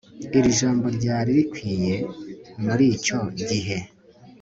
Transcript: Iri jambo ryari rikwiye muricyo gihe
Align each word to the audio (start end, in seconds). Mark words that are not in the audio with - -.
Iri 0.37 0.49
jambo 0.59 0.85
ryari 0.97 1.29
rikwiye 1.37 1.95
muricyo 2.63 3.19
gihe 3.47 3.77